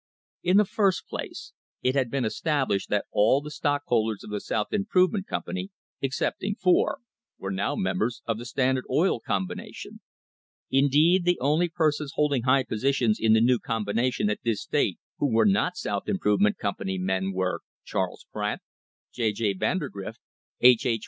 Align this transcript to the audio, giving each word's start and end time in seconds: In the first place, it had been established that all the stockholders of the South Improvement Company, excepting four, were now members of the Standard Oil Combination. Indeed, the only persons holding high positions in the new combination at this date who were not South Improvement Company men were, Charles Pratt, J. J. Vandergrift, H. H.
In 0.41 0.57
the 0.57 0.65
first 0.65 1.05
place, 1.07 1.53
it 1.83 1.93
had 1.93 2.09
been 2.09 2.25
established 2.25 2.89
that 2.89 3.05
all 3.11 3.39
the 3.39 3.51
stockholders 3.51 4.23
of 4.23 4.31
the 4.31 4.41
South 4.41 4.73
Improvement 4.73 5.27
Company, 5.27 5.69
excepting 6.01 6.55
four, 6.55 7.01
were 7.37 7.51
now 7.51 7.75
members 7.75 8.23
of 8.25 8.39
the 8.39 8.45
Standard 8.47 8.85
Oil 8.89 9.19
Combination. 9.19 9.99
Indeed, 10.71 11.23
the 11.23 11.37
only 11.39 11.69
persons 11.69 12.13
holding 12.15 12.41
high 12.45 12.63
positions 12.63 13.19
in 13.21 13.33
the 13.33 13.41
new 13.41 13.59
combination 13.59 14.27
at 14.31 14.39
this 14.43 14.65
date 14.65 14.97
who 15.19 15.31
were 15.31 15.45
not 15.45 15.77
South 15.77 16.09
Improvement 16.09 16.57
Company 16.57 16.97
men 16.97 17.31
were, 17.31 17.61
Charles 17.83 18.25
Pratt, 18.33 18.63
J. 19.13 19.31
J. 19.33 19.53
Vandergrift, 19.53 20.17
H. 20.61 20.83
H. 20.83 20.99